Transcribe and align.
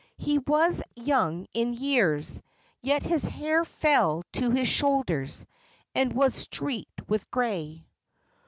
He 0.17 0.39
was 0.39 0.81
young 0.95 1.45
in 1.53 1.75
years, 1.75 2.41
yet 2.81 3.03
his 3.03 3.23
hair 3.25 3.63
fell 3.63 4.23
to 4.31 4.49
his 4.49 4.67
shoulders 4.67 5.45
and 5.93 6.11
was 6.11 6.33
streaked 6.33 7.07
with 7.07 7.29
gray. 7.29 7.85